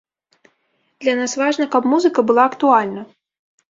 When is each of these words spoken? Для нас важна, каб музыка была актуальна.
Для 1.05 1.13
нас 1.21 1.37
важна, 1.43 1.71
каб 1.79 1.83
музыка 1.95 2.19
была 2.33 2.51
актуальна. 2.53 3.11